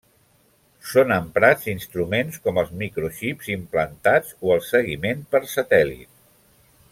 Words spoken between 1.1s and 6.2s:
emprats instruments com els microxips implantats o el seguiment per satèl·lit.